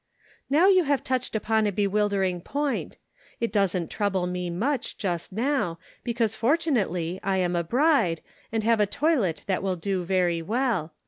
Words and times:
"Now 0.49 0.65
you 0.67 0.85
have 0.85 1.03
touched 1.03 1.35
upon 1.35 1.67
a 1.67 1.71
bewildering 1.71 2.41
point. 2.41 2.97
It 3.39 3.51
doesn't 3.51 3.91
trouble 3.91 4.25
me 4.25 4.49
much, 4.49 4.97
just 4.97 5.31
now, 5.31 5.77
because, 6.03 6.33
fortunately, 6.33 7.19
I 7.21 7.37
am 7.37 7.55
a 7.55 7.63
bride, 7.63 8.21
and 8.51 8.63
have 8.63 8.79
a 8.79 8.87
toilet 8.87 9.43
that 9.45 9.61
will 9.61 9.75
do 9.75 10.03
very 10.03 10.41
well. 10.41 10.91